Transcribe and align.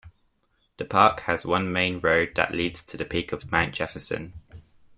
The 0.77 0.85
park 0.85 1.19
has 1.27 1.45
one 1.45 1.71
main 1.71 1.99
road 1.99 2.31
that 2.35 2.55
leads 2.55 2.83
to 2.87 2.97
the 2.97 3.05
peak 3.05 3.31
of 3.31 3.51
Mount 3.51 3.75
Jefferson. 3.75 4.33